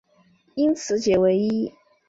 [0.55, 1.71] 因此解唯一。